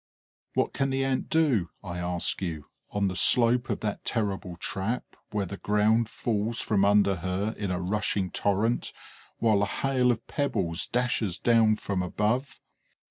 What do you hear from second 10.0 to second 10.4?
of